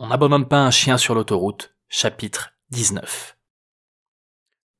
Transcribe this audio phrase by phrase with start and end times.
[0.00, 3.36] On n'abandonne pas un chien sur l'autoroute, chapitre 19.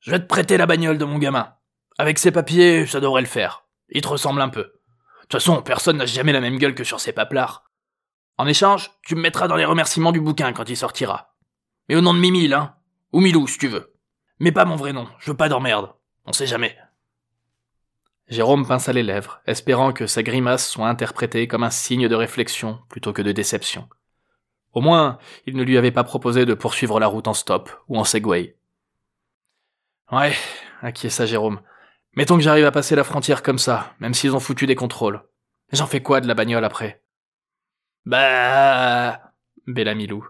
[0.00, 1.54] Je vais te prêter la bagnole de mon gamin.
[1.98, 3.66] Avec ses papiers, ça devrait le faire.
[3.90, 4.62] Il te ressemble un peu.
[4.62, 7.70] De toute façon, personne n'a jamais la même gueule que sur ses paplards.
[8.38, 11.36] En échange, tu me mettras dans les remerciements du bouquin quand il sortira.
[11.90, 12.76] Mais au nom de Mimile, hein.
[13.12, 13.94] Ou Milou, si tu veux.
[14.38, 15.92] Mais pas mon vrai nom, je veux pas d'emmerde.
[16.24, 16.74] On sait jamais.
[18.28, 22.80] Jérôme pinça les lèvres, espérant que sa grimace soit interprétée comme un signe de réflexion
[22.88, 23.90] plutôt que de déception.
[24.72, 27.98] Au moins, il ne lui avait pas proposé de poursuivre la route en stop ou
[27.98, 28.56] en Segway.
[30.10, 30.34] Ouais,
[30.80, 31.60] acquiesça Jérôme.
[32.14, 35.22] Mettons que j'arrive à passer la frontière comme ça, même s'ils ont foutu des contrôles.
[35.72, 37.02] J'en fais quoi de la bagnole après?
[38.04, 39.20] Bah.
[39.66, 40.26] bella Milou.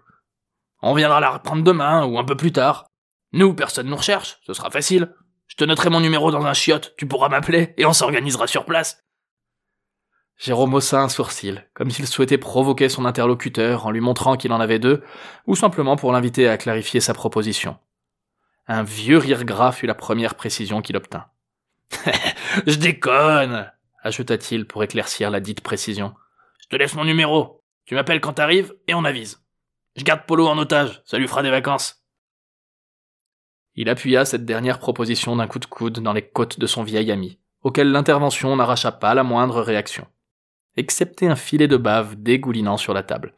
[0.81, 2.87] On viendra la reprendre demain ou un peu plus tard.
[3.33, 5.13] Nous, personne nous recherche, ce sera facile.
[5.47, 8.65] Je te noterai mon numéro dans un chiotte, tu pourras m'appeler et on s'organisera sur
[8.65, 9.03] place.
[10.37, 14.59] Jérôme haussa un sourcil, comme s'il souhaitait provoquer son interlocuteur en lui montrant qu'il en
[14.59, 15.03] avait deux,
[15.47, 17.77] ou simplement pour l'inviter à clarifier sa proposition.
[18.67, 21.25] Un vieux rire gras fut la première précision qu'il obtint.
[22.67, 26.13] Je déconne, ajouta-t-il pour éclaircir la dite précision.
[26.61, 27.61] Je te laisse mon numéro.
[27.85, 29.43] Tu m'appelles quand t'arrives et on avise.
[29.95, 32.03] Je garde Polo en otage, ça lui fera des vacances.
[33.75, 37.11] Il appuya cette dernière proposition d'un coup de coude dans les côtes de son vieil
[37.11, 40.07] ami, auquel l'intervention n'arracha pas la moindre réaction
[40.75, 43.35] excepté un filet de bave dégoulinant sur la table.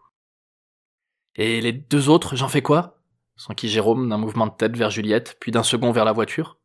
[1.36, 3.02] Et les deux autres, j'en fais quoi?
[3.36, 6.58] S'enquit Jérôme d'un mouvement de tête vers Juliette, puis d'un second vers la voiture.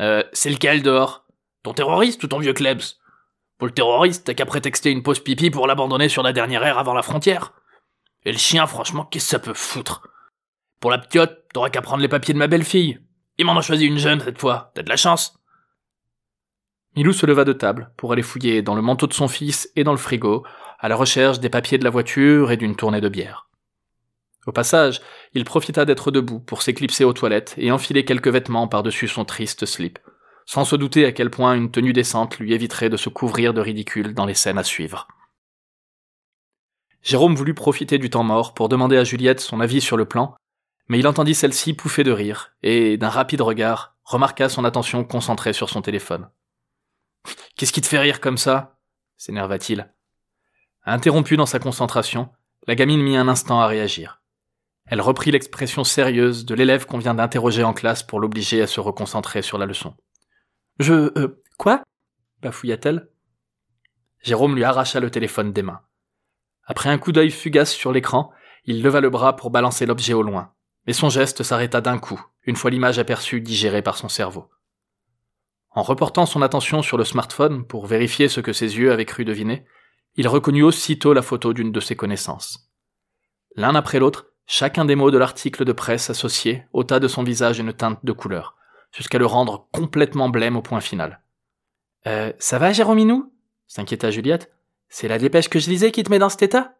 [0.00, 1.26] Euh, c'est lequel dehors?
[1.62, 2.98] Ton terroriste ou ton vieux Klebs?
[3.58, 6.78] Pour le terroriste, t'as qu'à prétexter une pause pipi pour l'abandonner sur la dernière ère
[6.78, 7.52] avant la frontière.
[8.24, 10.08] Et le chien, franchement, qu'est-ce que ça peut foutre?
[10.80, 13.00] Pour la ptiote, t'auras qu'à prendre les papiers de ma belle-fille.
[13.38, 15.39] Il m'en a choisi une jeune cette fois, t'as de la chance.
[16.96, 19.84] Milou se leva de table pour aller fouiller dans le manteau de son fils et
[19.84, 20.44] dans le frigo,
[20.78, 23.48] à la recherche des papiers de la voiture et d'une tournée de bière.
[24.46, 25.00] Au passage,
[25.34, 29.66] il profita d'être debout pour s'éclipser aux toilettes et enfiler quelques vêtements par-dessus son triste
[29.66, 29.98] slip,
[30.46, 33.60] sans se douter à quel point une tenue décente lui éviterait de se couvrir de
[33.60, 35.06] ridicule dans les scènes à suivre.
[37.02, 40.34] Jérôme voulut profiter du temps mort pour demander à Juliette son avis sur le plan,
[40.88, 45.52] mais il entendit celle-ci pouffer de rire, et, d'un rapide regard, remarqua son attention concentrée
[45.52, 46.28] sur son téléphone.
[47.56, 48.78] Qu'est-ce qui te fait rire comme ça?
[49.16, 49.92] s'énerva-t-il.
[50.84, 52.30] Interrompue dans sa concentration,
[52.66, 54.22] la gamine mit un instant à réagir.
[54.86, 58.80] Elle reprit l'expression sérieuse de l'élève qu'on vient d'interroger en classe pour l'obliger à se
[58.80, 59.94] reconcentrer sur la leçon.
[60.78, 61.12] Je.
[61.18, 61.82] Euh, quoi?
[62.40, 63.10] bafouilla-t-elle.
[64.22, 65.82] Jérôme lui arracha le téléphone des mains.
[66.64, 68.32] Après un coup d'œil fugace sur l'écran,
[68.64, 70.54] il leva le bras pour balancer l'objet au loin,
[70.86, 74.50] mais son geste s'arrêta d'un coup, une fois l'image aperçue digérée par son cerveau.
[75.72, 79.24] En reportant son attention sur le smartphone pour vérifier ce que ses yeux avaient cru
[79.24, 79.64] deviner,
[80.16, 82.70] il reconnut aussitôt la photo d'une de ses connaissances.
[83.56, 87.58] L'un après l'autre, chacun des mots de l'article de presse associé ôta de son visage
[87.60, 88.56] une teinte de couleur,
[88.92, 91.20] jusqu'à le rendre complètement blême au point final.
[92.06, 93.32] Euh, ça va, Jérôminou
[93.66, 94.52] s'inquiéta Juliette.
[94.88, 96.74] C'est la dépêche que je lisais qui te met dans cet état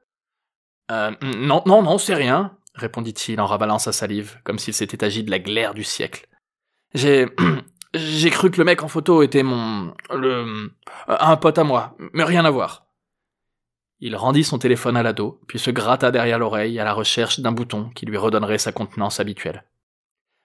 [0.91, 5.22] Euh, non, non, non, c'est rien, répondit-il en ravalant sa salive, comme s'il s'était agi
[5.22, 6.27] de la glaire du siècle.
[6.95, 7.27] J'ai,
[7.93, 9.95] J'ai cru que le mec en photo était mon...
[10.11, 10.71] le...
[11.09, 12.87] un pote à moi, mais rien à voir.
[13.99, 17.53] Il rendit son téléphone à l'ado, puis se gratta derrière l'oreille à la recherche d'un
[17.53, 19.65] bouton qui lui redonnerait sa contenance habituelle.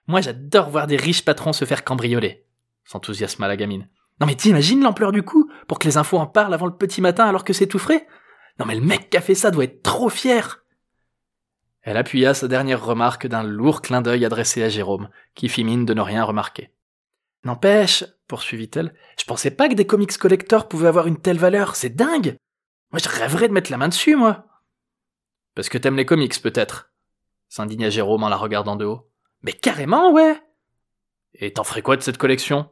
[0.08, 2.46] Moi j'adore voir des riches patrons se faire cambrioler,
[2.84, 3.90] s'enthousiasma la gamine.
[4.20, 7.02] Non mais t'imagines l'ampleur du coup, pour que les infos en parlent avant le petit
[7.02, 8.08] matin alors que c'est tout frais?
[8.60, 10.66] Non mais le mec qui a fait ça doit être trop fier
[11.82, 15.86] Elle appuya sa dernière remarque d'un lourd clin d'œil adressé à Jérôme, qui fit mine
[15.86, 16.72] de ne rien remarquer.
[17.46, 21.96] N'empêche, poursuivit-elle, je pensais pas que des comics collectors pouvaient avoir une telle valeur, c'est
[21.96, 22.36] dingue.
[22.92, 24.48] Moi je rêverais de mettre la main dessus, moi.
[25.54, 26.92] Parce que t'aimes les comics, peut-être
[27.50, 29.10] s'indigna Jérôme en la regardant de haut.
[29.42, 30.42] Mais carrément, ouais.
[31.36, 32.70] Et t'en ferais quoi de cette collection?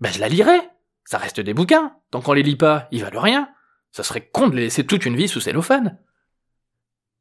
[0.00, 0.70] Ben je la lirais
[1.04, 3.48] Ça reste des bouquins, tant qu'on les lit pas, ils valent rien.
[3.90, 5.98] Ça serait con de les laisser toute une vie sous cellophane.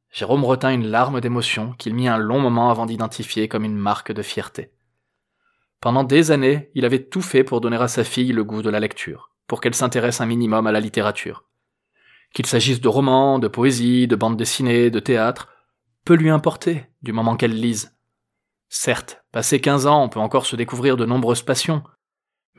[0.10, 4.12] Jérôme retint une larme d'émotion qu'il mit un long moment avant d'identifier comme une marque
[4.12, 4.72] de fierté.
[5.82, 8.70] Pendant des années, il avait tout fait pour donner à sa fille le goût de
[8.70, 11.44] la lecture, pour qu'elle s'intéresse un minimum à la littérature.
[12.36, 15.50] Qu'il s'agisse de romans, de poésie, de bandes dessinées, de théâtre,
[16.06, 17.98] peut lui importer, du moment qu'elle lise.
[18.70, 21.84] Certes, passé quinze ans, on peut encore se découvrir de nombreuses passions,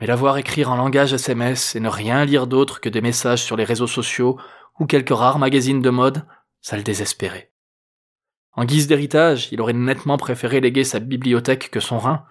[0.01, 3.43] mais la voir écrire en langage SMS et ne rien lire d'autre que des messages
[3.43, 4.37] sur les réseaux sociaux
[4.79, 6.25] ou quelques rares magazines de mode,
[6.59, 7.53] ça le désespérait.
[8.51, 12.25] En guise d'héritage, il aurait nettement préféré léguer sa bibliothèque que son rein,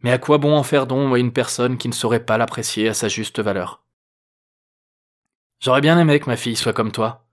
[0.00, 2.88] mais à quoi bon en faire don à une personne qui ne saurait pas l'apprécier
[2.88, 3.82] à sa juste valeur?
[5.60, 7.26] J'aurais bien aimé que ma fille soit comme toi,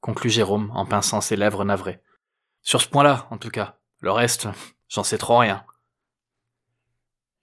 [0.00, 2.00] conclut Jérôme en pinçant ses lèvres navrées.
[2.62, 3.78] Sur ce point-là, en tout cas.
[3.98, 4.48] Le reste,
[4.88, 5.64] j'en sais trop rien.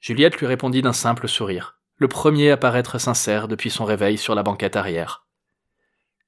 [0.02, 4.36] Juliette lui répondit d'un simple sourire, le premier à paraître sincère depuis son réveil sur
[4.36, 5.26] la banquette arrière.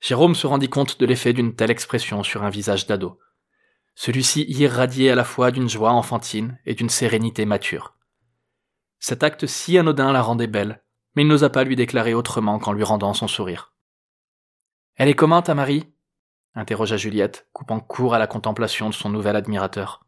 [0.01, 3.19] Jérôme se rendit compte de l'effet d'une telle expression sur un visage d'ado.
[3.95, 7.94] Celui-ci irradiait à la fois d'une joie enfantine et d'une sérénité mature.
[9.01, 10.83] Cet acte si anodin la rendait belle,
[11.15, 13.74] mais il n'osa pas lui déclarer autrement qu'en lui rendant son sourire.
[14.95, 15.92] Elle est comment, ta Marie?
[16.53, 20.06] interrogea Juliette, coupant court à la contemplation de son nouvel admirateur.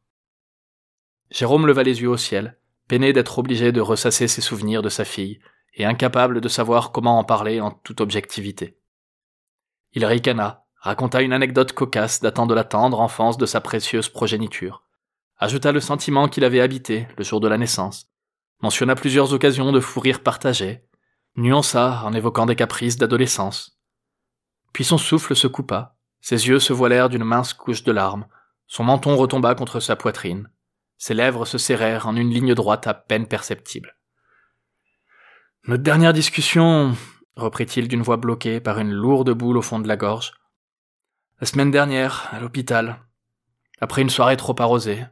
[1.32, 5.06] Jérôme leva les yeux au ciel, peiné d'être obligé de ressasser ses souvenirs de sa
[5.06, 5.40] fille,
[5.74, 8.78] et incapable de savoir comment en parler en toute objectivité.
[9.94, 14.84] Il ricana, raconta une anecdote cocasse datant de la tendre enfance de sa précieuse progéniture,
[15.38, 18.13] ajouta le sentiment qu'il avait habité le jour de la naissance,
[18.64, 20.86] mentionna plusieurs occasions de fou rire partagé,
[21.36, 23.78] nuança en évoquant des caprices d'adolescence.
[24.72, 28.26] Puis son souffle se coupa, ses yeux se voilèrent d'une mince couche de larmes,
[28.66, 30.50] son menton retomba contre sa poitrine,
[30.98, 33.98] ses lèvres se serrèrent en une ligne droite à peine perceptible.
[35.68, 36.96] Notre dernière discussion,
[37.36, 40.34] reprit-il d'une voix bloquée par une lourde boule au fond de la gorge.
[41.42, 43.02] La semaine dernière, à l'hôpital,
[43.82, 45.06] après une soirée trop arrosée.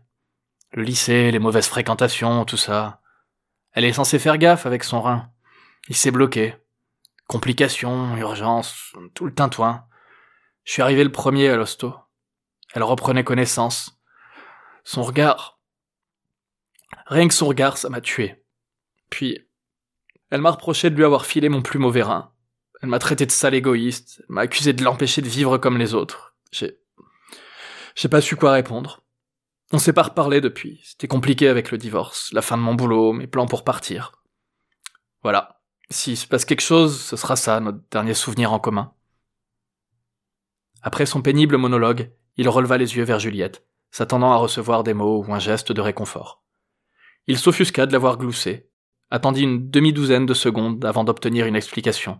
[0.71, 3.00] Le lycée, les mauvaises fréquentations, tout ça.
[3.73, 5.31] Elle est censée faire gaffe avec son rein.
[5.87, 6.55] Il s'est bloqué.
[7.27, 9.85] Complications, urgences, tout le tintouin.
[10.63, 11.95] Je suis arrivé le premier à l'hosto.
[12.73, 13.99] Elle reprenait connaissance.
[14.83, 15.59] Son regard.
[17.07, 18.43] Rien que son regard, ça m'a tué.
[19.09, 19.47] Puis,
[20.29, 22.33] elle m'a reproché de lui avoir filé mon plus mauvais rein.
[22.81, 25.93] Elle m'a traité de sale égoïste, elle m'a accusé de l'empêcher de vivre comme les
[25.93, 26.35] autres.
[26.51, 26.79] J'ai...
[27.95, 29.00] J'ai pas su quoi répondre.
[29.73, 30.81] On s'est pas reparlé depuis.
[30.83, 34.11] C'était compliqué avec le divorce, la fin de mon boulot, mes plans pour partir.
[35.23, 35.61] Voilà.
[35.89, 38.93] S'il se passe quelque chose, ce sera ça, notre dernier souvenir en commun.
[40.81, 45.23] Après son pénible monologue, il releva les yeux vers Juliette, s'attendant à recevoir des mots
[45.23, 46.43] ou un geste de réconfort.
[47.27, 48.69] Il s'offusqua de l'avoir gloussé,
[49.09, 52.19] attendit une demi-douzaine de secondes avant d'obtenir une explication.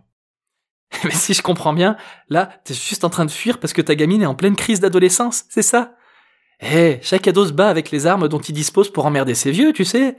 [1.04, 1.96] Mais si je comprends bien,
[2.28, 4.80] là, t'es juste en train de fuir parce que ta gamine est en pleine crise
[4.80, 5.96] d'adolescence, c'est ça?
[6.62, 9.72] Eh, chaque ado se bat avec les armes dont il dispose pour emmerder ses vieux,
[9.72, 10.16] tu sais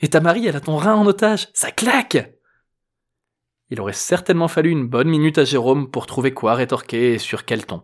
[0.00, 2.34] Et ta Marie, elle a ton rein en otage, ça claque
[3.70, 7.44] Il aurait certainement fallu une bonne minute à Jérôme pour trouver quoi rétorquer et sur
[7.44, 7.82] quel ton.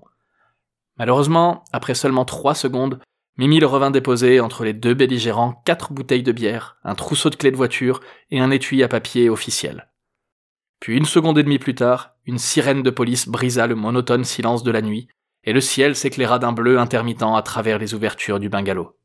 [0.98, 3.00] Malheureusement, après seulement trois secondes,
[3.38, 7.36] Mimi le revint déposer entre les deux belligérants quatre bouteilles de bière, un trousseau de
[7.36, 9.88] clés de voiture et un étui à papier officiel.
[10.80, 14.62] Puis une seconde et demie plus tard, une sirène de police brisa le monotone silence
[14.62, 15.08] de la nuit,
[15.44, 18.99] et le ciel s'éclaira d'un bleu intermittent à travers les ouvertures du bungalow.